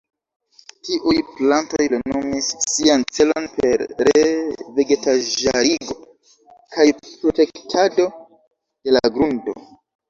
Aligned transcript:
Tiuj 0.87 1.17
plantoj 1.33 1.85
plenumis 1.91 2.47
sian 2.71 3.05
celon 3.19 3.47
per 3.59 3.85
re-vegetaĵarigo 4.09 6.01
kaj 6.75 6.91
protektado 7.13 8.13
de 8.19 9.01
la 9.01 9.09
grundo. 9.19 9.59